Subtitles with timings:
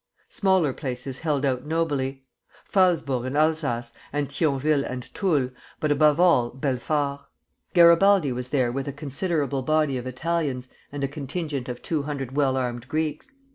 [0.29, 2.23] Smaller places held out nobly,
[2.65, 7.19] Phalsbourg in Alsace, and Thionville and Toul, but above all Belfort.
[7.75, 12.31] Garibaldi was there with a considerable body of Italians and a contingent of two hundred
[12.35, 13.31] well armed Greeks.